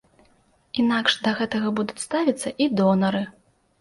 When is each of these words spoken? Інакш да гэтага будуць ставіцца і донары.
Інакш 0.83 1.19
да 1.27 1.33
гэтага 1.41 1.75
будуць 1.81 2.03
ставіцца 2.07 2.55
і 2.67 2.71
донары. 2.81 3.23